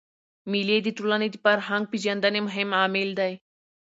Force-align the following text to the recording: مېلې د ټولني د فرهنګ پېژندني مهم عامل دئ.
مېلې 0.51 0.77
د 0.83 0.87
ټولني 0.97 1.27
د 1.31 1.35
فرهنګ 1.43 1.83
پېژندني 1.91 2.41
مهم 2.47 2.69
عامل 2.79 3.09
دئ. 3.19 3.33